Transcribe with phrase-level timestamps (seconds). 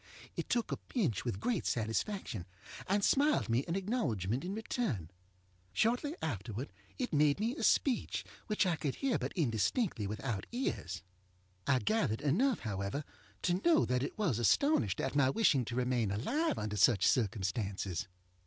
[0.35, 2.47] It took a pinch with great satisfaction,
[2.87, 5.11] and smiled me an acknowledgement in return.
[5.73, 11.03] Shortly afterward it made me a speech, which I could hear but indistinctly without ears.
[11.67, 13.03] I gathered enough, however,
[13.43, 18.07] to know that it was astonished at my wishing to remain alive under such circumstances.